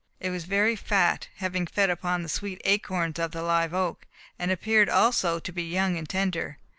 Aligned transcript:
It 0.19 0.31
was 0.31 0.45
very 0.45 0.75
fat, 0.75 1.27
having 1.35 1.67
fed 1.67 1.91
upon 1.91 2.23
the 2.23 2.27
sweet 2.27 2.59
acorns 2.65 3.19
of 3.19 3.33
the 3.33 3.43
live 3.43 3.71
oak, 3.71 4.07
and 4.39 4.49
appeared 4.49 4.89
also 4.89 5.37
to 5.37 5.51
be 5.51 5.61
young 5.61 5.95
and 5.95 6.09
tender. 6.09 6.57